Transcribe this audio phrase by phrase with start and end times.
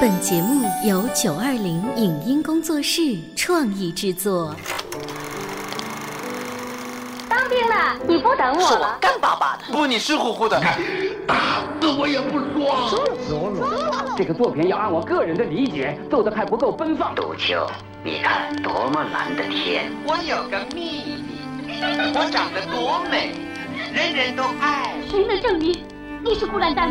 [0.00, 4.54] 本节目由九二零影音工作室创意制作。
[7.28, 8.98] 当兵了，你不等我了？
[9.00, 10.60] 干巴巴的，不，你湿乎乎的。
[11.26, 14.14] 打死我也不说。
[14.16, 17.14] 这个作品要按我个人的理解做的还不够奔放。
[17.14, 17.66] 杜秋，
[18.02, 19.90] 你看多么蓝的天！
[20.06, 21.16] 我有个秘
[21.66, 21.80] 密，
[22.14, 23.34] 我长得多美，
[23.92, 24.94] 人人都爱。
[25.10, 25.84] 谁能证明
[26.24, 26.90] 你是孤兰丹？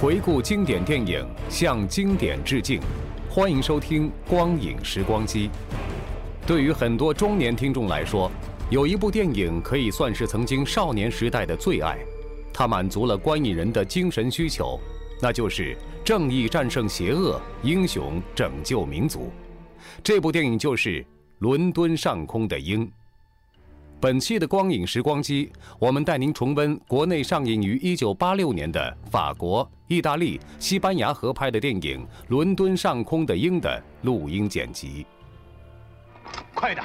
[0.00, 2.80] 回顾经典电影，向经典致敬。
[3.28, 5.48] 欢迎收听《光影时光机》。
[6.46, 8.32] 对于很多中年听众来说，
[8.70, 11.98] 有一部电影可以算是曾经少年时代的最爱，
[12.50, 14.80] 它满足了观影人的精神需求，
[15.20, 19.30] 那就是正义战胜邪恶，英雄拯救民族。
[20.02, 21.02] 这部电影就是
[21.40, 22.86] 《伦敦上空的鹰》。
[24.00, 35.06] 本期的光影时光机，我们带您重温国内上映于1986年的法国、意大利、西班牙合拍的电影《伦敦上空的鹰》的录音剪辑。
[36.54, 36.82] 快点！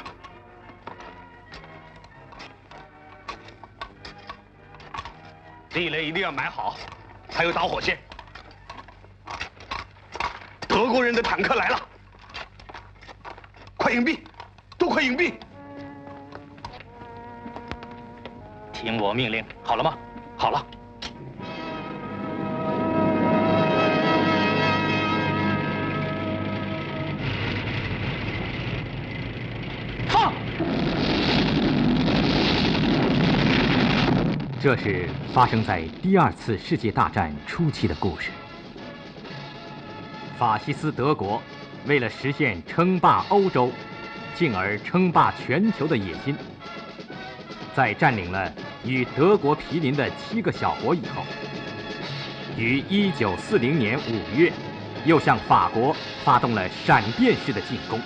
[5.69, 6.75] 地雷一定要买好，
[7.29, 7.97] 还有导火线。
[10.67, 11.81] 德国人的坦克来了，
[13.77, 14.19] 快隐蔽，
[14.77, 15.35] 都快隐蔽！
[18.85, 19.97] 听我命令，好了吗？
[20.37, 20.63] 好了。
[34.61, 38.29] 这是发生在第二次世界大战初期的故事。
[40.37, 41.41] 法西斯德国
[41.87, 43.71] 为了实现称霸欧洲，
[44.35, 46.35] 进而称霸全球的野心，
[47.75, 48.53] 在占领了
[48.85, 51.23] 与德国毗邻的七个小国以后，
[52.57, 54.53] 于1940年5月，
[55.05, 57.99] 又向法国发动了闪电式的进攻。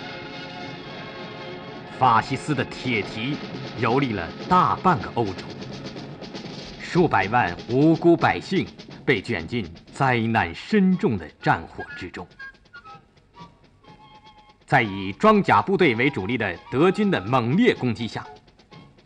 [1.97, 3.35] 法西斯的铁蹄
[3.81, 5.43] 蹂躏了大半个欧洲。
[6.81, 8.65] 数百万无辜百姓
[9.05, 12.25] 被卷进灾难深重的战火之中，
[14.65, 18.25] 在以装甲部队为主力的德军的猛烈攻击下，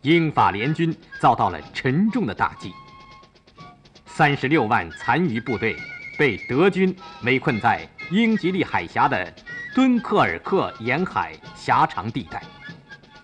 [0.04, 2.74] 英法联军遭到了沉重的打击。
[4.06, 5.76] 三十六万残余部队
[6.20, 6.94] 被德军
[7.24, 9.34] 围困在英吉利海峡的
[9.74, 12.44] 敦刻尔克沿海狭长地带，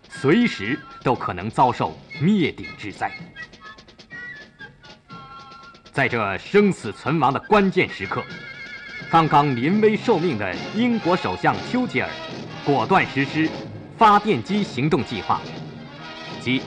[0.10, 3.12] 随时都可能遭受灭顶之灾。
[5.92, 8.24] 在这生死存亡的关键时刻，
[9.12, 12.10] 刚刚临危受命的英国首相丘吉尔
[12.64, 13.50] 果断实施
[13.98, 15.42] 发电机行动计划，
[16.40, 16.62] 即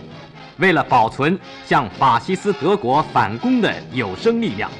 [0.59, 4.71] 为了保存向法西斯德国反攻的有生力量，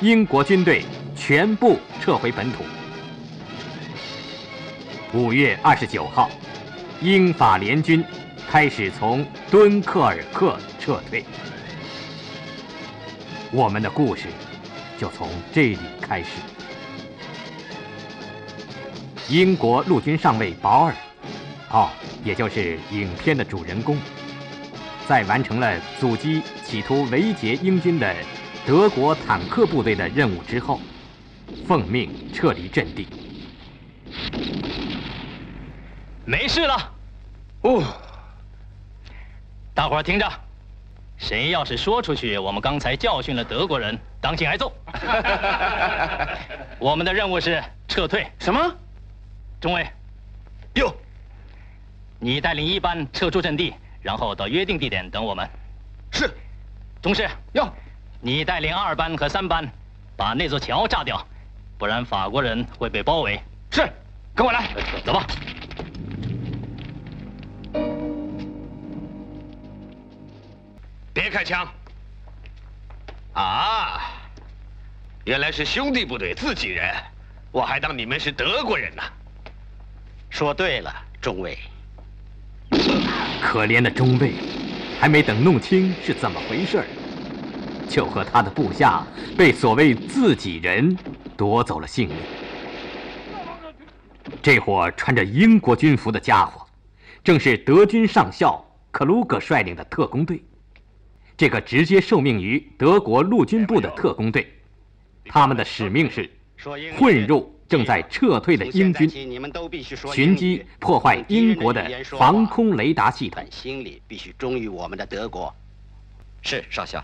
[0.00, 0.84] 英国军队
[1.16, 2.64] 全部撤回本土。
[5.12, 6.30] 五月二十九号，
[7.00, 8.04] 英法联军
[8.50, 11.24] 开始从敦刻尔克撤退。
[13.52, 14.24] 我们的故事
[14.98, 16.30] 就从这里开始。
[19.28, 20.94] 英国陆军上尉保尔，
[21.74, 21.90] 哦，
[22.22, 23.98] 也就是影片的主人公，
[25.08, 28.14] 在完成了阻击企图围截英军的
[28.64, 30.80] 德国坦克部队的任务之后，
[31.66, 33.08] 奉命撤离阵地。
[36.24, 36.92] 没事了，
[37.62, 37.82] 哦，
[39.74, 40.30] 大伙儿听着。
[41.16, 44.72] 谁要是说出去，我们刚才教训了德国人，当心挨揍。
[46.78, 48.24] 我们的任务是撤退。
[48.38, 48.72] 什么？
[49.60, 49.84] 中尉，
[50.74, 50.94] 哟，
[52.18, 55.48] 你带领一班撤出阵地，然后到约定地点等我们。
[56.12, 56.30] 是。
[57.02, 57.70] 中士，哟，
[58.20, 59.70] 你带领二班和三班，
[60.16, 61.22] 把那座桥炸掉，
[61.76, 63.38] 不然法国人会被包围。
[63.70, 63.86] 是，
[64.34, 64.68] 跟我来，
[65.04, 65.26] 走吧。
[71.12, 71.68] 别开枪！
[73.34, 74.00] 啊，
[75.24, 76.94] 原来是兄弟部队自己人，
[77.52, 79.02] 我还当你们是德国人呢。
[80.30, 80.90] 说对了，
[81.20, 81.58] 中尉。
[83.44, 84.32] 可怜的中尉，
[84.98, 86.82] 还没等弄清是怎么回事
[87.86, 89.06] 就和他的部下
[89.36, 90.96] 被所谓自己人
[91.36, 92.16] 夺走了性命。
[94.42, 96.66] 这伙穿着英国军服的家伙，
[97.22, 100.42] 正是德军上校克鲁格率领的特工队。
[101.36, 104.52] 这个直接受命于德国陆军部的特工队，
[105.26, 106.28] 他们的使命是
[106.96, 109.08] 混入正在撤退的英军，
[110.12, 111.88] 寻机破坏英国的
[112.18, 113.44] 防空雷达系统。
[113.50, 115.54] 心里必须忠于我们的德国。
[116.42, 117.02] 是少校。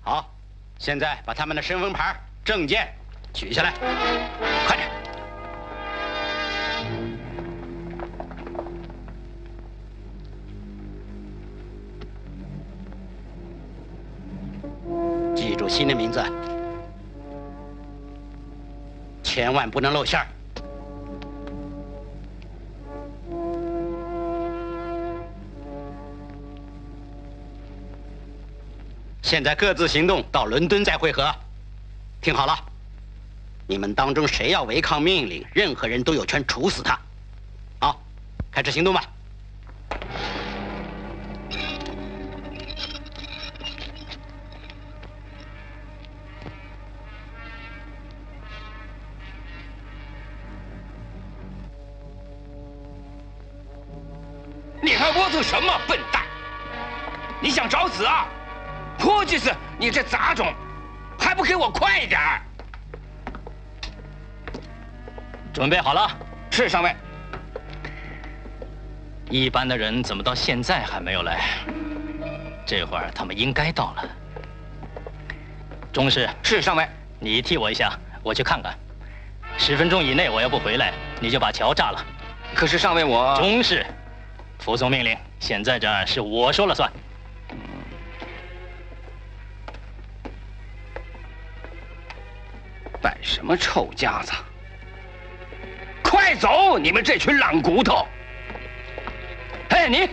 [0.00, 0.34] 好，
[0.78, 2.88] 现在把他们的身份牌、证件
[3.34, 3.72] 取下来，
[4.66, 4.88] 快点。
[15.36, 16.22] 记住新的名字，
[19.34, 20.26] 千万不能露馅儿。
[29.22, 31.34] 现在各自行动，到伦敦再会合。
[32.20, 32.54] 听好了，
[33.66, 37.00] 你们当中谁要违抗命令，任何人都有权处死他。
[37.80, 37.98] 好，
[38.50, 39.02] 开始行动吧。
[55.16, 56.22] 窝头什么，笨蛋？
[57.40, 58.26] 你想找死啊？
[58.98, 60.52] 霍吉斯，你这杂种，
[61.18, 62.40] 还不给我快点儿！
[65.52, 66.10] 准备好了？
[66.50, 66.94] 是上尉。
[69.28, 71.40] 一般的人怎么到现在还没有来？
[72.64, 74.04] 这会儿他们应该到了。
[75.92, 76.86] 中士，是上尉。
[77.18, 77.92] 你替我一下，
[78.22, 78.74] 我去看看。
[79.58, 82.04] 十分钟以内我要不回来，你就把桥炸了。
[82.54, 83.84] 可是上尉，我中士，
[84.62, 85.16] 服从命令。
[85.40, 86.90] 现在这是我说了算。
[93.00, 94.32] 摆什么臭架子？
[96.04, 96.78] 快走！
[96.78, 98.06] 你们这群懒骨头！
[99.70, 100.08] 哎，你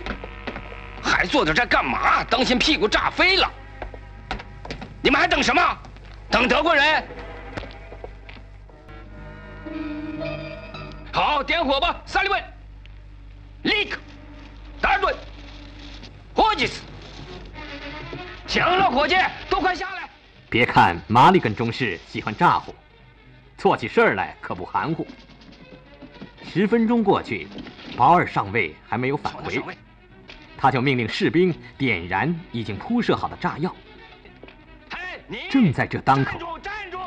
[1.00, 2.24] 还坐在这干嘛？
[2.24, 3.48] 当心屁股炸飞了！
[5.00, 5.78] 你们还等什么？
[6.28, 7.06] 等德国人？
[11.12, 12.42] 好，点火吧，萨利文、
[13.62, 14.00] 立刻、
[14.80, 15.14] 达尔顿、
[16.34, 16.82] 霍吉斯。
[18.46, 19.14] 行了，伙计，
[19.48, 20.08] 都快下来！
[20.48, 22.74] 别看马里根中士喜欢咋呼，
[23.56, 25.06] 做起事儿来可不含糊。
[26.44, 27.46] 十分钟过去，
[27.96, 29.62] 保尔上尉还没有返回，
[30.58, 33.74] 他就命令士兵点燃已经铺设好的炸药。
[35.48, 36.38] 正在这当口，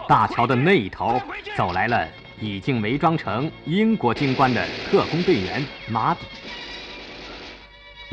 [0.07, 1.21] 大桥的那一头
[1.57, 2.07] 走来了
[2.39, 6.25] 已经伪装成英国军官的特工队员马丁。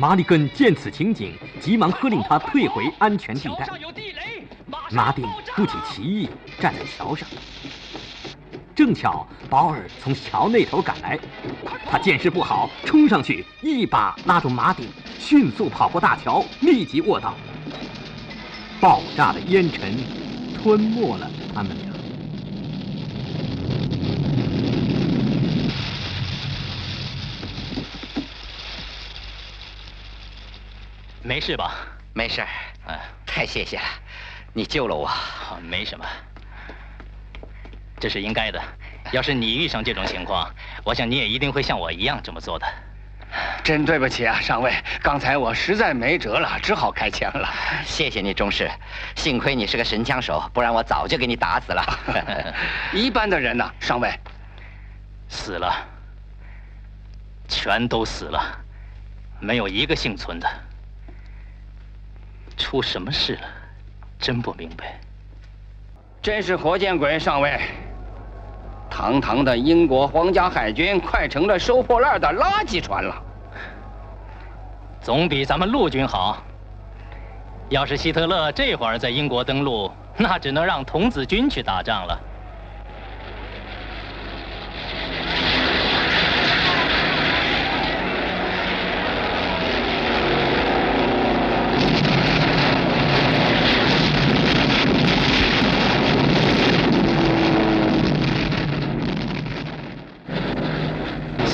[0.00, 3.68] 马里根见此情景，急忙喝令他退回安全地带。
[4.90, 6.26] 马丁不解其意，
[6.58, 7.28] 站在桥上。
[8.74, 11.18] 正巧保尔从桥那头赶来，
[11.84, 14.88] 他见势不好，冲上去一把拉住马丁，
[15.18, 17.34] 迅速跑过大桥，立即卧倒。
[18.80, 19.94] 爆炸的烟尘
[20.56, 21.89] 吞没了他们俩。
[31.40, 31.72] 没事吧？
[32.12, 32.44] 没事。
[32.86, 32.94] 嗯，
[33.24, 33.84] 太谢谢了，
[34.52, 35.10] 你救了我。
[35.62, 36.04] 没什么，
[37.98, 38.60] 这是应该的。
[39.10, 40.46] 要是你遇上这种情况，
[40.84, 42.66] 我想你也一定会像我一样这么做的。
[43.64, 47.48] 真对不起啊，上尉，刚才我实在没辙了，只好开枪了。
[47.86, 48.70] 谢谢你，中士，
[49.16, 52.52] 幸亏你是个神枪手，不然我早就给你打死了。
[52.92, 54.12] 一般的人呢，上尉，
[55.30, 55.74] 死了，
[57.48, 58.60] 全都死了，
[59.40, 60.46] 没有一个幸存的。
[62.60, 63.40] 出什么事了？
[64.18, 65.00] 真不明白。
[66.20, 67.58] 真是活见鬼，上尉！
[68.90, 73.22] 堂堂的英国皇家海军，快成了收破烂的垃圾船了。
[75.00, 76.42] 总比咱们陆军好。
[77.70, 82.20] 要是希特勒这会儿在英国登陆，那只能让童子军去打仗了。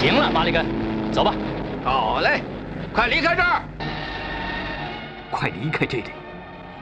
[0.07, 0.65] 行了，马里根，
[1.11, 1.35] 走吧。
[1.83, 2.41] 好嘞，
[2.95, 3.61] 快离开这儿！
[5.33, 6.05] 快离开这里！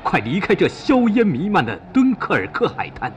[0.02, 3.10] 快离开这硝烟弥漫的敦刻尔克海滩！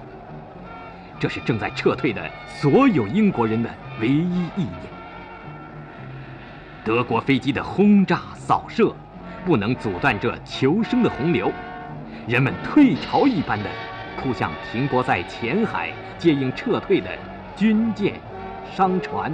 [1.19, 4.81] 这是正在撤退的所有英国人的唯一意念。
[6.85, 8.95] 德国飞机的轰炸扫射，
[9.45, 11.51] 不能阻断这求生的洪流。
[12.25, 13.69] 人们退潮一般的
[14.17, 17.09] 扑向停泊在前海接应撤退的
[17.57, 18.13] 军舰、
[18.73, 19.33] 商船、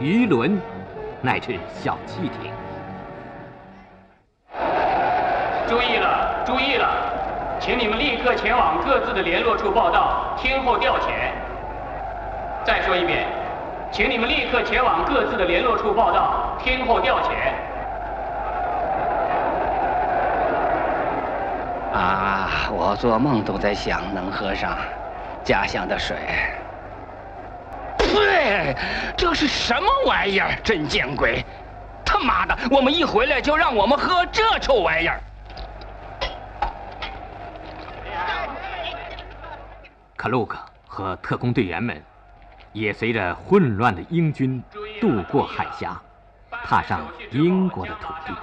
[0.00, 0.58] 渔轮，
[1.20, 2.50] 乃至小汽艇。
[5.68, 6.88] 注意了，注意了，
[7.60, 11.10] 请你们立刻前往各自的联络处报到，听候调遣。
[12.64, 13.26] 再说一遍，
[13.92, 17.52] 请你们立刻前往各自的联络处报到，听候调遣。
[21.92, 24.78] 啊，我做梦都在想能喝上
[25.44, 26.16] 家乡的水。
[28.72, 29.14] 呸！
[29.16, 30.54] 这是什么玩意儿？
[30.62, 31.44] 真见鬼！
[32.04, 35.20] 他妈的，我们一回来就让我们喝这臭玩意儿！
[40.16, 42.02] 克鲁克和特工队员们
[42.72, 44.62] 也随着混乱的英军
[45.00, 46.00] 渡过海峡，
[46.64, 48.34] 踏上英国的土地。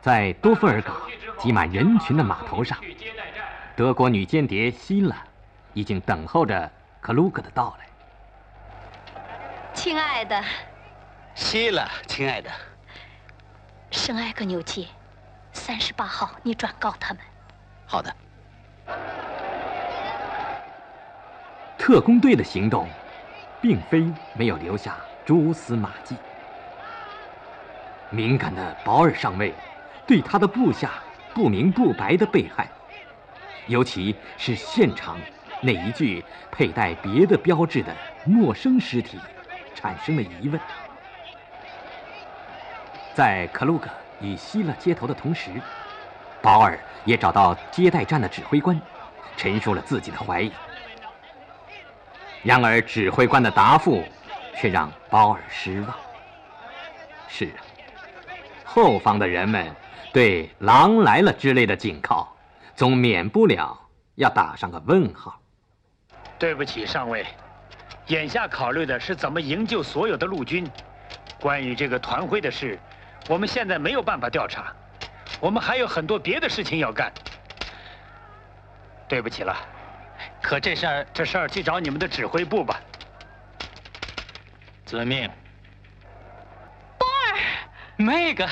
[0.00, 0.96] 在多弗尔港
[1.38, 2.76] 挤满人群的码头上，
[3.76, 5.16] 德国女间谍希拉
[5.72, 6.70] 已经等候着
[7.00, 7.83] 克鲁克的到来。
[9.74, 10.42] 亲爱的，
[11.34, 12.48] 希拉，亲爱的，
[13.90, 14.86] 圣埃格纽街
[15.52, 17.22] 三十八号，你转告他们。
[17.84, 18.14] 好的。
[21.76, 22.88] 特工队的行动，
[23.60, 26.16] 并非没有留下蛛丝马迹。
[28.10, 29.52] 敏感的保尔上尉。
[30.06, 31.02] 对他的部下
[31.32, 32.68] 不明不白的被害，
[33.66, 35.16] 尤其是现场
[35.62, 37.90] 那一具佩戴别的标志的
[38.26, 39.18] 陌生尸体，
[39.74, 40.60] 产生了疑问。
[43.14, 43.88] 在克鲁格
[44.20, 45.50] 与希勒接头的同时，
[46.40, 48.80] 保尔也找到接待站的指挥官，
[49.36, 50.52] 陈述了自己的怀疑。
[52.42, 54.04] 然而，指挥官的答复
[54.56, 55.94] 却让保尔失望。
[57.28, 57.58] 是啊，
[58.64, 59.74] 后方的人们。
[60.12, 62.28] 对“狼来了”之类的警告，
[62.76, 63.76] 总免不了
[64.14, 65.36] 要打上个问号。
[66.38, 67.26] 对不起，上尉，
[68.08, 70.70] 眼下考虑的是怎么营救所有的陆军。
[71.40, 72.78] 关于这个团徽的事，
[73.28, 74.72] 我们现在没有办法调查，
[75.40, 77.12] 我们还有很多别的事情要干。
[79.06, 79.54] 对不起了，
[80.42, 82.80] 可这事儿，这事儿去找你们的指挥部吧。
[84.86, 85.30] 遵命。
[86.98, 87.38] 波儿，
[87.96, 88.48] 那个。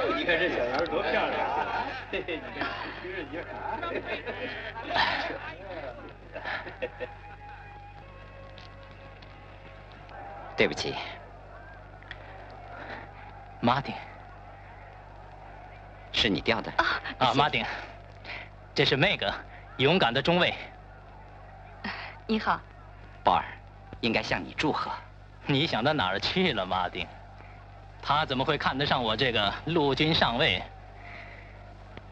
[0.20, 1.32] 你看这小羊多漂亮！
[2.12, 2.38] 嘿嘿，
[10.58, 10.94] 对不起，
[13.60, 13.94] 马丁，
[16.12, 16.84] 是你掉的啊？
[17.18, 17.64] 啊，马丁，
[18.74, 19.32] 这是麦格，
[19.78, 20.52] 勇敢的中尉。
[22.26, 22.60] 你好，
[23.24, 23.44] 鲍尔，
[24.02, 24.90] 应该向你祝贺。
[25.46, 27.06] 你想到哪儿去了，马丁？
[28.02, 30.62] 他怎么会看得上我这个陆军上尉？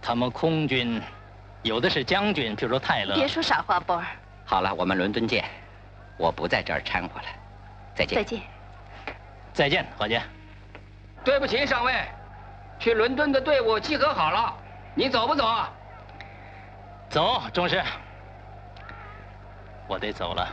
[0.00, 1.02] 他们空军
[1.62, 3.14] 有的是将军，比如泰勒。
[3.14, 4.06] 别说傻话，波儿。
[4.44, 5.44] 好了，我们伦敦见。
[6.16, 7.26] 我不在这儿掺和了。
[7.94, 8.16] 再见。
[8.16, 8.40] 再见。
[9.52, 10.18] 再见，伙计。
[11.24, 11.92] 对不起，上尉，
[12.78, 14.56] 去伦敦的队伍集合好了，
[14.94, 15.70] 你走不走啊？
[17.10, 17.82] 走，中士。
[19.88, 20.48] 我得走了。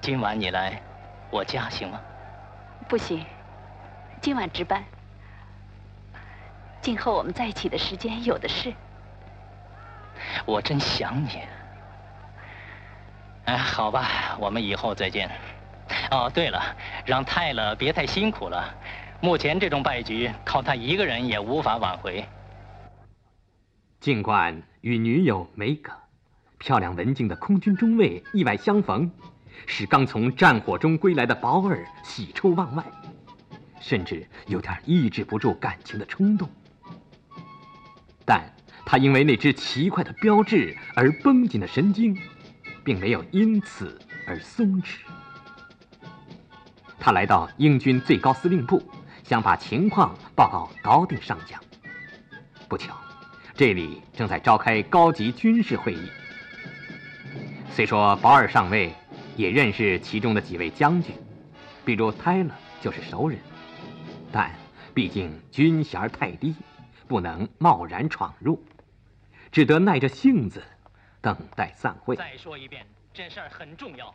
[0.00, 0.80] 今晚你来。
[1.30, 2.00] 我家行吗？
[2.88, 3.24] 不行，
[4.20, 4.84] 今晚值班。
[6.80, 8.72] 今后我们在一起的时间有的是。
[10.44, 11.40] 我真想你。
[13.46, 15.28] 哎，好吧，我们以后再见。
[16.10, 16.62] 哦，对了，
[17.04, 18.72] 让泰勒别太辛苦了。
[19.20, 22.24] 目前这种败局，靠他一个人也无法挽回。
[23.98, 25.92] 尽管与女友梅格、
[26.58, 29.10] 漂亮文静的空军中尉意外相逢。
[29.64, 32.84] 使刚从战火中归来的保尔喜出望外，
[33.80, 36.48] 甚至有点抑制不住感情的冲动。
[38.24, 38.44] 但
[38.84, 42.16] 他因为那只奇怪的标志而绷紧的神经，
[42.84, 44.98] 并没有因此而松弛。
[46.98, 48.82] 他来到英军最高司令部，
[49.24, 51.60] 想把情况报告高定上将。
[52.68, 52.96] 不巧，
[53.54, 56.08] 这里正在召开高级军事会议。
[57.70, 58.94] 虽说保尔上尉。
[59.36, 61.14] 也认识其中的几位将军，
[61.84, 62.50] 比如泰勒
[62.80, 63.38] 就是熟人，
[64.32, 64.50] 但
[64.94, 66.54] 毕竟军衔太低，
[67.06, 68.64] 不能贸然闯入，
[69.52, 70.62] 只得耐着性子
[71.20, 72.16] 等待散会。
[72.16, 74.12] 再说一遍，这事儿很重要，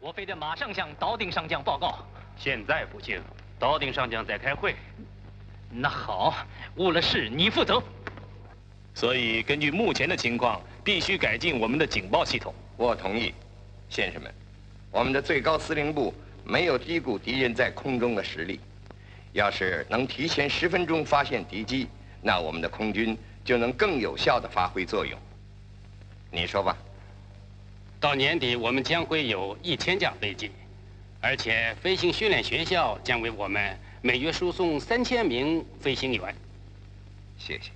[0.00, 2.04] 我非得马上向岛顶上将报告。
[2.36, 3.22] 现在不行，
[3.58, 4.74] 岛顶上将在开会。
[5.70, 6.34] 那好，
[6.76, 7.80] 误了事你负责。
[8.94, 12.52] 所以根据目前的情况，必须改进我们的警报系统。
[12.76, 13.32] 我同意，
[13.88, 14.34] 先生们。
[14.96, 18.58] 我们的最高司令部没有低估敌人在空中的实力。
[19.34, 21.86] 要是能提前十分钟发现敌机，
[22.22, 25.18] 那我们的空军就能更有效地发挥作用。
[26.30, 26.74] 你说吧。
[28.00, 30.50] 到年底，我们将会有一千架飞机，
[31.20, 36.34] 而且飞行训练学校将为我们每月输送三千名飞行员。
[37.36, 37.70] 谢谢，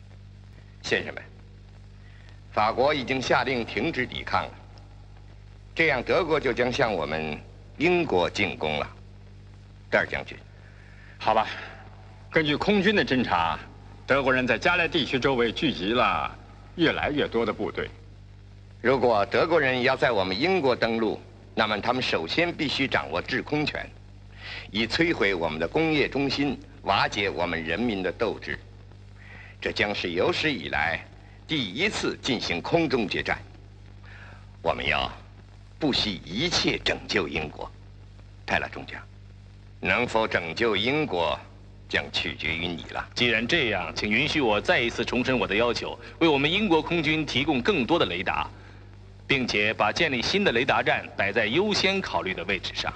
[0.80, 1.22] 先生们。
[2.50, 4.52] 法国已经下令停止抵抗了，
[5.80, 7.38] 这样德国就将向我们
[7.78, 8.86] 英国进攻了。
[9.88, 10.36] 戴尔将军。
[11.16, 11.46] 好吧，
[12.30, 13.58] 根据空军的侦查，
[14.06, 16.36] 德国人在加莱地区周围聚集了
[16.76, 17.88] 越来越多的部队。
[18.82, 21.18] 如果德国人要在我们英国登陆，
[21.54, 23.88] 那么他们首先必须掌握制空权，
[24.70, 28.58] 以摧毁我们的工业中心，瓦解我们人民的斗志。
[29.62, 31.02] 这将是有史以来
[31.46, 33.38] 第一次进行空中决战。
[34.60, 35.10] 我们要
[35.80, 37.68] 不惜一切拯救英国，
[38.44, 39.00] 泰勒中将。
[39.80, 41.40] 能否拯救英国，
[41.88, 43.08] 将取决于你了。
[43.14, 48.46] 既然这样，请允许我再一次重申我的要求，为我们英国空军提供更多的雷达，
[49.26, 52.92] 并且把建立新的雷达站摆在优先考虑的位置上。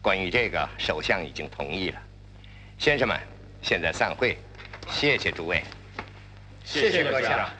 [0.00, 2.00] 关于这个，首相已经同意了。
[2.78, 3.20] 先生们，
[3.60, 4.38] 现在散会。
[4.90, 5.62] 谢谢诸位。
[6.64, 7.50] 谢谢阁下。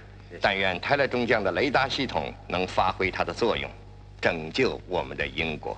[0.40, 3.70] 但愿泰勒中将的雷达系统能发挥它的作用，
[4.20, 5.76] 拯救我们的英国。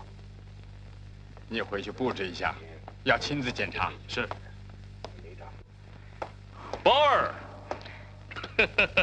[1.48, 2.54] 你回去布置一下，
[3.04, 3.92] 要亲自检查。
[4.08, 4.28] 是。
[6.82, 7.32] 鲍尔，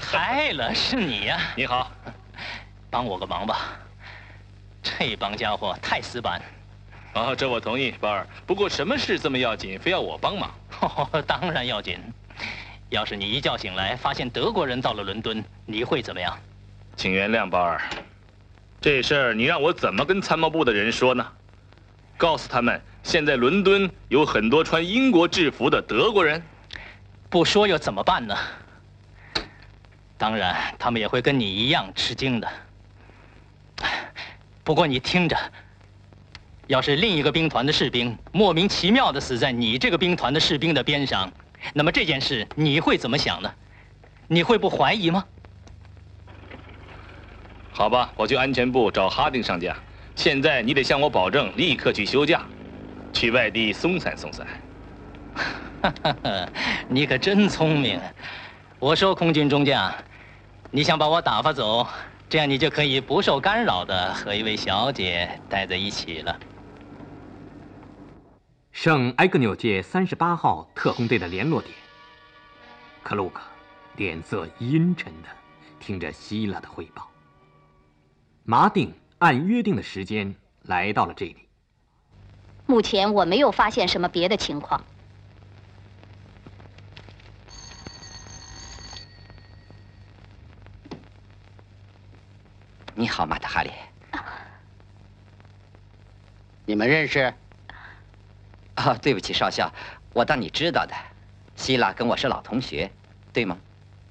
[0.01, 1.39] 嗨了，是你呀？
[1.55, 1.89] 你好，
[2.89, 3.79] 帮我个忙吧。
[4.83, 6.41] 这帮家伙太死板。
[7.13, 8.27] 啊，这我同意，鲍尔。
[8.45, 10.51] 不过什么事这么要紧，非要我帮忙？
[11.25, 11.99] 当然要紧。
[12.89, 16.37] 要是你一觉醒来发现德国人到了伦敦，你会怎么样？
[16.97, 17.79] 请原谅，鲍尔。
[18.81, 21.25] 这事儿你让我怎么跟参谋部的人说呢？
[22.15, 26.41] 告诉他们，现在伦敦有很多穿英国制服的德国人。
[27.29, 28.35] 不说又怎么办呢？
[30.17, 32.47] 当然，他们也会跟你一样吃惊的。
[34.63, 35.37] 不过你听着，
[36.67, 41.29] 要是另一个兵团的士兵莫名其妙的死在你这个兵团的士兵的边上，
[41.73, 43.53] 那么这件事你会怎么想呢？
[44.27, 45.25] 你会不怀疑吗？
[47.71, 49.75] 好吧，我去安全部找哈丁上将。
[50.15, 52.41] 现在你得向我保证，立刻去休假，
[53.13, 54.45] 去外地松散松散。
[56.89, 58.01] 你可真聪明！
[58.79, 59.93] 我说空军中将，
[60.71, 61.87] 你想把我打发走，
[62.27, 66.37] 这样你就可以不受干扰的和一位小姐待在一起了。
[68.73, 71.73] 圣埃格纽界三十八号特工队的联络点。
[73.03, 73.41] 克鲁克
[73.95, 75.29] 脸色阴沉的
[75.79, 77.09] 听着希拉的汇报。
[78.49, 78.91] 麻定。
[79.19, 80.33] 按约定的时间
[80.63, 81.37] 来到了这里。
[82.65, 84.83] 目前我没有发现什么别的情况。
[92.95, 93.69] 你好，马特哈里。
[96.65, 97.31] 你们认识？
[98.73, 99.71] 啊，对不起，少校，
[100.11, 100.95] 我当你知道的。
[101.55, 102.89] 希拉跟我是老同学，
[103.31, 103.55] 对吗？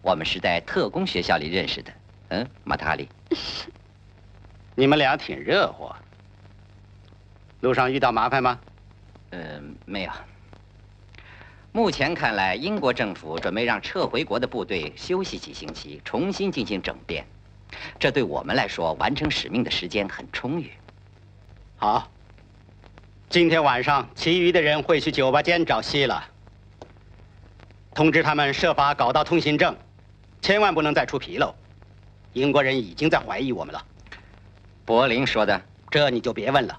[0.01, 1.93] 我们是在特工学校里认识的。
[2.29, 3.09] 嗯，马特哈里。
[4.79, 5.91] 你们俩挺热乎，
[7.63, 8.61] 路上遇到麻烦吗？
[9.31, 10.13] 呃，没有。
[11.73, 17.27] 目前看来，英国政府准备让撤回国的部队休息几星期，重新进行整编。
[17.99, 20.71] 这对我们来说，完成使命的时间很充裕。
[21.77, 22.09] 好，
[23.29, 26.23] 今天晚上，其余的人会去酒吧间找希拉，
[27.97, 29.77] 通知他们设法搞到通行证，
[30.41, 31.53] 千万不能再出纰漏。
[32.33, 33.85] 英国人已经在怀疑我们了。
[34.89, 36.75] 柏林说的，这你就别问了。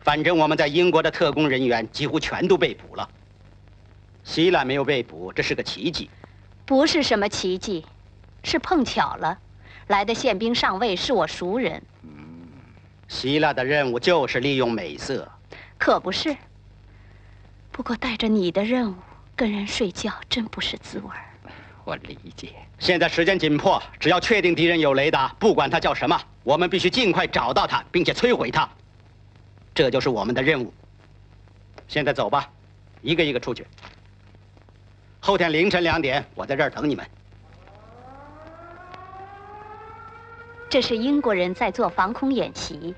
[0.00, 3.08] 反正我们在英国的特工人员几乎全都被捕了。
[4.24, 6.10] 希腊没有被捕，这是个奇迹。
[6.66, 7.86] 不是什么奇迹，
[8.42, 9.38] 是碰巧了。
[9.86, 11.80] 来的宪兵上尉是我熟人。
[12.02, 12.10] 嗯，
[13.06, 15.30] 希腊的任务就是利用美色。
[15.78, 16.36] 可不是。
[17.70, 18.96] 不过带着你的任务
[19.36, 21.26] 跟人睡觉，真不是滋味儿。
[21.84, 22.50] 我理解。
[22.78, 28.68] 现在时间紧迫，只要确定敌人有雷达，不管他叫什么，我们必须尽快找到他，并且摧毁他。
[29.74, 30.72] 这就是我们的任务。
[31.88, 32.48] 现在走吧，
[33.00, 33.66] 一个一个出去。
[35.20, 37.06] 后天凌晨两点，我在这儿等你们。
[40.68, 42.94] 这是英国人在做防空演习，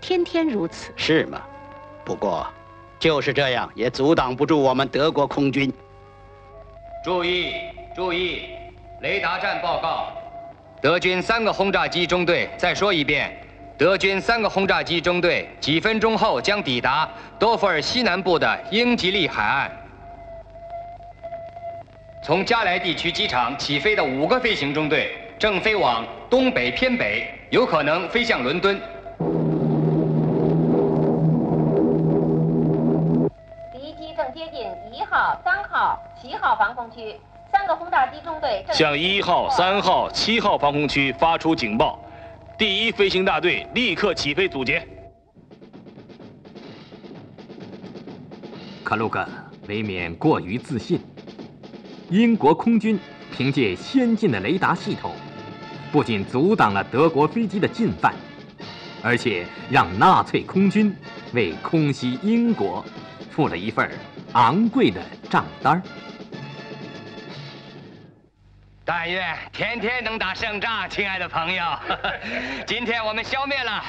[0.00, 0.92] 天天如此。
[0.96, 1.40] 是吗？
[2.04, 2.46] 不过，
[2.98, 5.72] 就是这样，也阻挡不住我们德国空军。
[7.02, 7.54] 注意！
[7.92, 8.50] 注意，
[9.00, 10.12] 雷达站报告，
[10.80, 12.48] 德军三个轰炸机中队。
[12.56, 13.36] 再说一遍，
[13.76, 19.70] 德军三个轰炸机中队几分钟后将抵达多佛尔西南部的英吉利海岸。
[22.22, 28.80] 从加莱地区机场起飞的五个飞行中队正飞往东北偏北，有可能飞向伦敦。
[33.72, 34.60] 敌机正接近
[34.92, 37.18] 一号、三号、七号防空区，
[37.60, 42.02] 三个轰炸机中队向一号、三号、七号防空区发出警报。
[42.56, 44.82] 第一飞行大队立刻起飞阻截。
[48.82, 49.28] 克鲁格
[49.68, 50.98] 未免过于自信。
[52.08, 52.98] 英国空军
[53.30, 55.12] 凭借先进的雷达系统，
[55.92, 58.14] 不仅阻挡了德国飞机的进犯，
[59.02, 60.96] 而且让纳粹空军
[61.34, 62.82] 为空袭英国
[63.30, 63.90] 付了一份
[64.32, 65.82] 昂贵的账单。
[68.92, 71.62] 但愿天天能打胜仗，亲爱的朋友。
[72.66, 73.84] 今天我们消灭了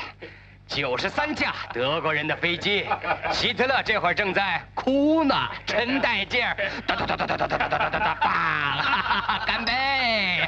[0.67, 2.87] 九十三架德国人的飞机，
[3.31, 5.35] 希特勒这会儿正在哭呢，
[5.65, 6.55] 真带劲儿！
[6.85, 9.41] 哒哒哒哒哒哒哒哒哒哒哒，棒！
[9.47, 10.47] 干杯！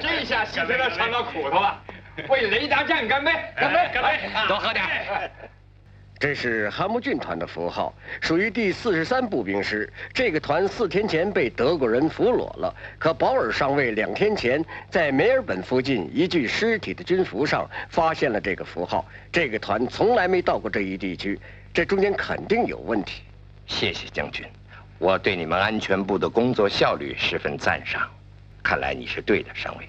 [0.00, 1.78] 这下希特勒尝到苦头了，
[2.30, 3.30] 为雷达站干杯！
[3.54, 3.90] 干杯！
[3.92, 4.20] 干杯！
[4.48, 4.86] 多喝点。
[6.18, 9.92] 这是汉姆郡团的符号，属于第四十三步兵师。
[10.14, 19.04] 这个团四天前被德国人俘虏了，可保尔上尉两天前在梅尔本附近一具尸体的军服上发现了这个符号。
[19.30, 21.38] 这个团从来没到过这一地区，
[21.74, 23.22] 这中间肯定有问题。
[23.66, 24.46] 谢谢将军，
[24.98, 28.08] 我对你们安全部的工作效率十分赞赏。
[28.62, 29.88] 看来你是对的，上尉。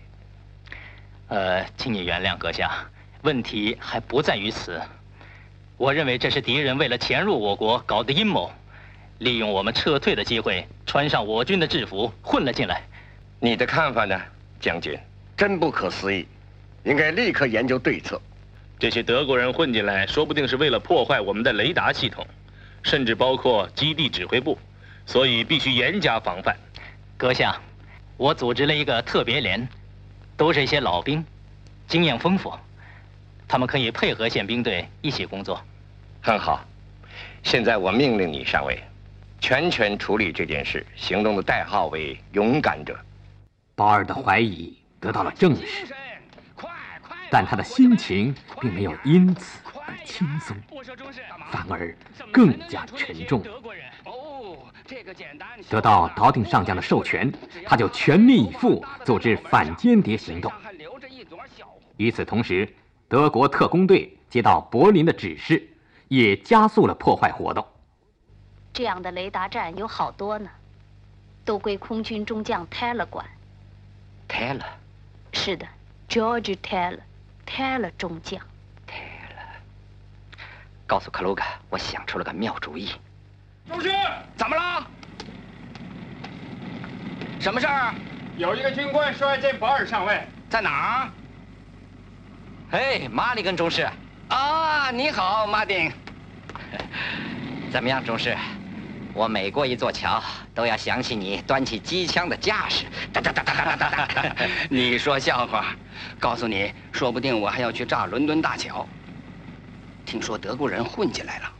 [1.29, 2.85] 呃，请你原谅阁下，
[3.21, 4.81] 问题还不在于此。
[5.77, 8.51] 我认为这是敌人为了潜入我国搞的阴谋，
[9.19, 12.81] 利用我们撤退的机会，穿上我军的制服混了进来。
[13.39, 14.19] 你的看法呢，
[14.59, 14.97] 将军？
[15.37, 16.25] 真不可思议，
[16.83, 18.19] 应该立刻研究对策。
[18.79, 22.25] 这些德国人混进来，说不定是为了破坏我们的雷达系统，
[22.81, 24.57] 甚至包括基地指挥部，
[25.05, 26.57] 所以必须严加防范。
[27.17, 27.55] 阁下，
[28.17, 29.67] 我组织了一个特别连，
[30.35, 31.23] 都是一些老兵，
[31.87, 32.51] 经验丰富。
[33.47, 35.61] 他们可以配合宪兵队一起工作，
[36.21, 36.65] 很好。
[37.43, 38.77] 现在我命令你上尉，
[39.39, 42.97] 全权处理这件事，行动的代号为“勇敢者”。
[43.73, 45.87] 保尔的怀疑得到了证实，
[47.31, 50.57] 但他的心情并没有因此而轻松，
[51.49, 51.95] 反而
[52.33, 53.41] 更加沉重。
[55.69, 57.31] 得到岛顶上将的授权，
[57.65, 60.51] 他就全力以赴组织反间谍行动。
[61.97, 62.67] 与此同时，
[63.09, 65.69] 德国特工队接到柏林的指示，
[66.09, 67.65] 也加速了破坏活动。
[68.73, 70.49] 这样的雷达站有好多呢，
[71.45, 73.25] 都归空军中将 Taylor 管。
[74.27, 74.65] Taylor，
[75.31, 75.65] 是的
[76.09, 78.41] ，George Taylor，Taylor 中将。
[78.85, 79.55] Taylor，
[80.85, 82.91] 告诉克鲁格，我想出了个妙主意。
[83.69, 83.89] 中士，
[84.35, 84.85] 怎么了？
[87.39, 87.95] 什么事儿？
[88.35, 91.09] 有一个军官说要见保尔上尉，在哪儿？
[92.69, 93.87] 嘿，马里根中士，
[94.27, 95.89] 啊，你好，马丁。
[97.71, 98.35] 怎么样，中士？
[99.13, 100.21] 我每过一座桥，
[100.53, 102.83] 都要想起你端起机枪的架势。
[103.13, 104.35] 哒哒哒哒哒哒哒。
[104.69, 105.67] 你说笑话？
[106.19, 108.85] 告诉你，说不定我还要去炸伦敦大桥。
[110.05, 111.53] 听说德国人混进来了。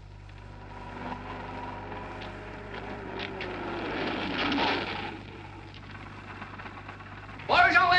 [7.47, 7.97] 保尔上尉，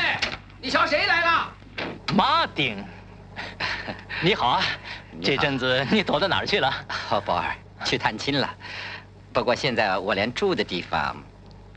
[0.61, 1.53] 你瞧谁来了？
[2.15, 2.85] 马丁。
[4.21, 4.63] 你好啊，
[5.23, 6.73] 这阵子你躲到哪儿去了？
[7.11, 7.55] 哦，宝儿，
[7.85, 8.53] 去探亲了。
[9.33, 11.17] 不过现在我连住的地方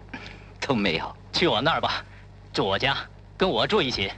[0.60, 1.16] 都没有。
[1.32, 2.04] 去我那儿吧，
[2.52, 2.98] 住我家，
[3.38, 4.12] 跟我住一起。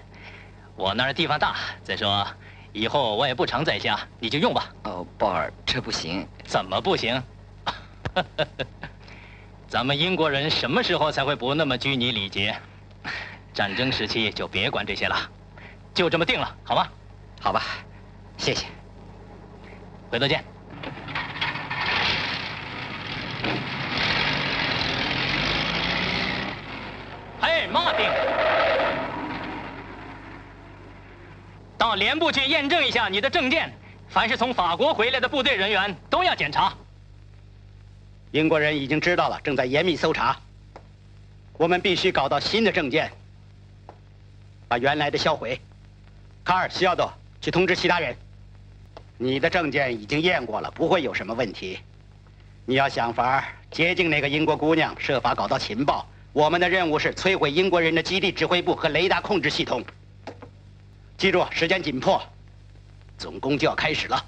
[0.78, 2.26] 我那儿地方大，再说
[2.72, 4.70] 以后我也不常在家，你就用吧。
[4.84, 6.26] 哦，宝儿，这不行。
[6.46, 7.22] 怎么不行？
[9.68, 12.56] 咱们英国人什么时候才会不那么拘泥礼节？
[13.54, 15.30] 战争时期就别管这些了。
[15.94, 16.88] 就这么定了，好吗？
[17.42, 17.62] 好吧，
[18.44, 18.66] 谢谢。
[20.12, 20.44] 回头见。
[27.40, 28.06] 哎，马丁，
[31.78, 33.72] 到连部去验证一下你的证件。
[34.10, 36.74] 凡是从法国回来的部队人员都要检查。
[38.32, 40.36] 英国人已经知道了，正在严密搜查。
[41.54, 43.10] 我们必须搞到新的证件，
[44.68, 45.62] 把原来的销毁。
[46.44, 47.10] 卡尔西奥多。
[47.42, 48.16] 去通知其他人，
[49.18, 51.80] 你的证件已经验过了，不会有什么问题。
[52.66, 56.06] 你要想法接近那个英国姑娘，设法搞到情报。
[56.32, 59.84] 我们的任务是摧毁英国人的基地指挥部和雷达控制系统。
[61.18, 62.22] 记住，时间紧迫。
[63.18, 64.26] 总攻就要开始了。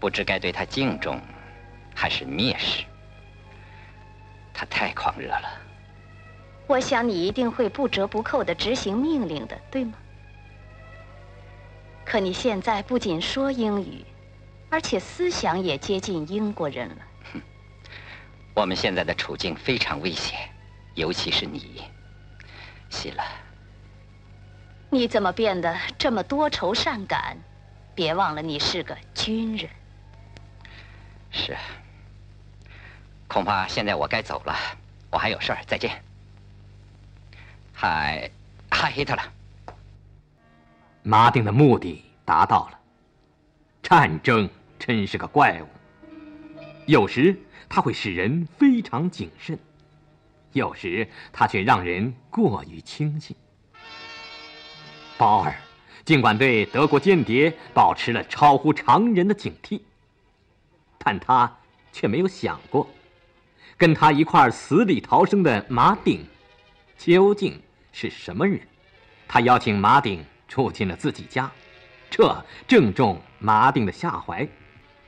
[0.00, 1.20] 不知该对他敬重，
[1.94, 2.82] 还是蔑视。
[4.54, 5.60] 他太狂热了。
[6.66, 9.92] 我想你一定会不折不扣的执行命令的，对吗？
[12.10, 14.04] 可你现在不仅说英语，
[14.68, 16.96] 而且思想也接近英国人了。
[18.52, 20.36] 我们现在的处境非常危险，
[20.96, 21.82] 尤其是你，
[22.88, 23.24] 希拉。
[24.90, 27.38] 你怎么变得这么多愁善感？
[27.94, 29.70] 别忘了，你是个军人。
[31.30, 31.56] 是。
[33.28, 34.52] 恐怕现在我该走了，
[35.12, 35.58] 我还有事儿。
[35.64, 36.02] 再见。
[37.72, 38.28] 嗨，
[38.68, 39.22] 嗨，希特勒。
[41.10, 42.78] 马丁的目的达到了。
[43.82, 45.66] 战争真是个怪物，
[46.86, 47.36] 有时
[47.68, 49.58] 它会使人非常谨慎，
[50.52, 53.36] 有时它却让人过于轻信。
[55.18, 55.52] 保尔
[56.04, 59.80] 尽管对德国间谍保持了超乎常人的警惕，
[60.96, 61.58] 但他
[61.90, 62.88] 却没有想过，
[63.76, 66.24] 跟他一块死里逃生的马丁
[66.96, 68.60] 究竟是什么人。
[69.26, 70.24] 他邀请马丁。
[70.50, 71.48] 住进了自己家，
[72.10, 74.46] 这正中马丁的下怀，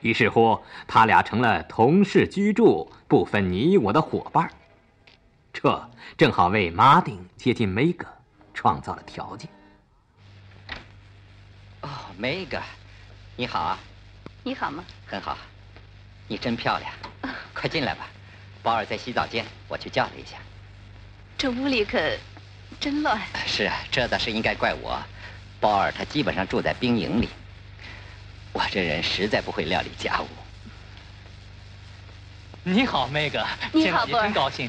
[0.00, 4.48] 于是乎，他俩成了同室居住、不分你我的伙伴。
[5.52, 8.07] 这正好为马丁接近梅格
[8.55, 9.50] 创造了条件。
[11.81, 12.62] 哦，梅格，
[13.35, 13.78] 你好啊！
[14.44, 14.85] 你好吗？
[15.05, 15.37] 很好，
[16.28, 16.92] 你真漂亮。
[17.52, 18.07] 快进来吧，
[18.62, 20.37] 保尔在洗澡间，我去叫了一下。
[21.37, 21.98] 这屋里可
[22.78, 23.20] 真乱。
[23.44, 25.02] 是啊，这倒是应该怪我。
[25.62, 27.29] 鲍尔他基本上住在兵营里，
[28.53, 30.27] 我这人实在不会料理家务。
[32.64, 34.68] 你好，梅格，你好，波尔，真高兴。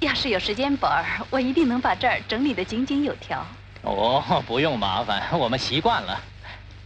[0.00, 3.46] 要是有时间，宝儿，我一定能把这儿整理得井井有条。
[3.82, 6.20] 哦，不用麻烦，我们习惯了。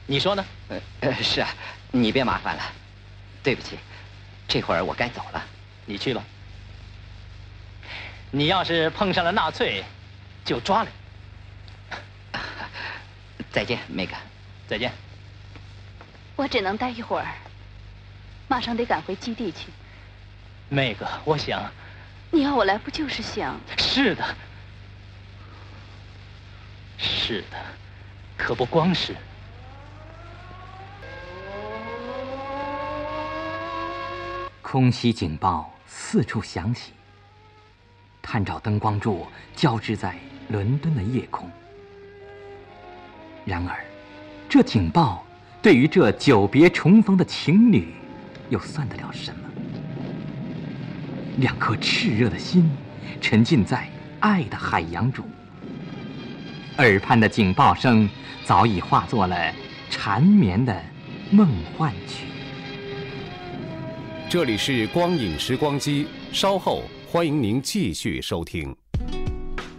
[0.05, 0.45] 你说呢？
[1.01, 1.49] 呃，是啊，
[1.93, 2.63] 你别麻烦了。
[3.43, 3.79] 对不起，
[4.47, 5.43] 这会儿我该走了，
[5.87, 6.23] 你去吧。
[8.31, 9.83] 你要是碰上了纳粹。
[10.45, 10.91] 就抓了。
[13.51, 14.15] 再见，梅格。
[14.69, 14.93] 再见。
[16.37, 17.27] 我只能待一会儿，
[18.49, 19.69] 马上得赶回基地去。
[20.69, 21.63] 梅格，我想，
[22.31, 23.59] 你要我来，不就是想？
[23.79, 24.25] 是的，
[26.99, 27.57] 是的，
[28.37, 29.15] 可不光是。
[34.61, 36.93] 空袭警报四处响起，
[38.21, 40.19] 探照灯光柱交织在。
[40.55, 41.51] 伦敦的夜空。
[43.45, 43.85] 然而，
[44.49, 45.27] 这警报
[45.61, 47.89] 对于这久别重逢的情侣，
[48.51, 49.51] 又算得了什么？
[51.39, 52.71] 两颗炽热的心，
[53.21, 53.89] 沉浸在
[54.21, 55.27] 爱的海洋中。
[56.79, 58.09] 耳畔的警报声，
[58.45, 59.53] 早已化作了
[59.91, 60.81] 缠绵的
[61.33, 62.27] 梦幻曲。
[64.29, 68.84] 这里是光影时光机，稍后欢迎您继续收听。